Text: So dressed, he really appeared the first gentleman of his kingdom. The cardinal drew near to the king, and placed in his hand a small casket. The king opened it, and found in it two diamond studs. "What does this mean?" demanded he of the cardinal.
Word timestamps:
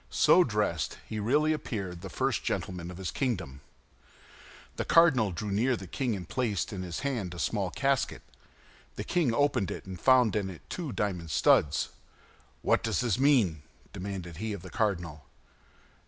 So 0.09 0.43
dressed, 0.43 0.97
he 1.07 1.19
really 1.19 1.53
appeared 1.53 2.01
the 2.01 2.09
first 2.09 2.43
gentleman 2.43 2.89
of 2.89 2.97
his 2.97 3.11
kingdom. 3.11 3.61
The 4.77 4.83
cardinal 4.83 5.31
drew 5.31 5.51
near 5.51 5.73
to 5.73 5.77
the 5.77 5.85
king, 5.85 6.15
and 6.15 6.27
placed 6.27 6.73
in 6.73 6.81
his 6.81 7.01
hand 7.01 7.35
a 7.35 7.37
small 7.37 7.69
casket. 7.69 8.23
The 8.95 9.03
king 9.03 9.31
opened 9.31 9.69
it, 9.69 9.85
and 9.85 10.01
found 10.01 10.35
in 10.35 10.49
it 10.49 10.63
two 10.71 10.91
diamond 10.91 11.29
studs. 11.29 11.89
"What 12.63 12.81
does 12.81 13.01
this 13.01 13.19
mean?" 13.19 13.61
demanded 13.93 14.37
he 14.37 14.53
of 14.53 14.63
the 14.63 14.71
cardinal. 14.71 15.25